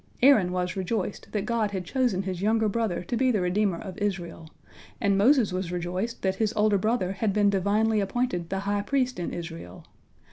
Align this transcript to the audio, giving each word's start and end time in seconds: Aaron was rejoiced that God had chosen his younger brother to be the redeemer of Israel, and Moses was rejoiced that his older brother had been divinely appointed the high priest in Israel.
Aaron 0.23 0.51
was 0.51 0.75
rejoiced 0.75 1.27
that 1.31 1.45
God 1.45 1.69
had 1.69 1.85
chosen 1.85 2.23
his 2.23 2.41
younger 2.41 2.67
brother 2.67 3.03
to 3.03 3.15
be 3.15 3.29
the 3.29 3.39
redeemer 3.41 3.77
of 3.77 3.99
Israel, 3.99 4.49
and 4.99 5.15
Moses 5.15 5.53
was 5.53 5.71
rejoiced 5.71 6.23
that 6.23 6.37
his 6.37 6.53
older 6.55 6.79
brother 6.79 7.11
had 7.11 7.33
been 7.33 7.51
divinely 7.51 7.99
appointed 7.99 8.49
the 8.49 8.61
high 8.61 8.81
priest 8.81 9.19
in 9.19 9.31
Israel. 9.31 9.85